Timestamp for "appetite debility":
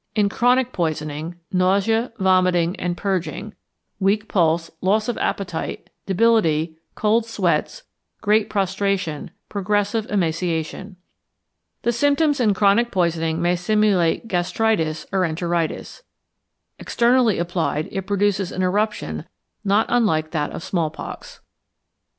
5.19-6.79